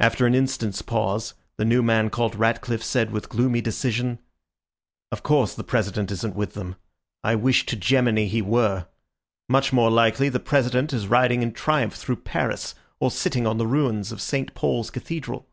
After 0.00 0.26
an 0.26 0.34
instant's 0.34 0.82
pause 0.82 1.34
the 1.58 1.64
new 1.64 1.80
man 1.80 2.10
called 2.10 2.34
Ratcliffe 2.34 2.82
said 2.82 3.12
with 3.12 3.28
gloomy 3.28 3.60
decision— 3.60 4.18
"Of 5.12 5.22
course 5.22 5.54
the 5.54 5.62
President 5.62 6.10
isn't 6.10 6.34
with 6.34 6.54
them. 6.54 6.74
I 7.22 7.36
wish 7.36 7.66
to 7.66 7.76
Gemini 7.76 8.24
he 8.24 8.42
were. 8.42 8.88
Much 9.48 9.72
more 9.72 9.92
likely 9.92 10.28
the 10.28 10.40
President 10.40 10.92
is 10.92 11.06
riding 11.06 11.40
in 11.40 11.52
triumph 11.52 11.94
through 11.94 12.16
Paris, 12.26 12.74
or 12.98 13.12
sitting 13.12 13.46
on 13.46 13.58
the 13.58 13.66
ruins 13.68 14.10
of 14.10 14.20
St. 14.20 14.54
Paul's 14.54 14.90
Cathedral." 14.90 15.48